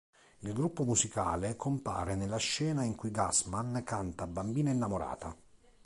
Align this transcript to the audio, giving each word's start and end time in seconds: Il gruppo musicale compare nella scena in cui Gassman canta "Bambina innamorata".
Il 0.39 0.53
gruppo 0.53 0.83
musicale 0.83 1.55
compare 1.55 2.15
nella 2.15 2.37
scena 2.37 2.81
in 2.83 2.95
cui 2.95 3.11
Gassman 3.11 3.83
canta 3.85 4.25
"Bambina 4.25 4.71
innamorata". 4.71 5.35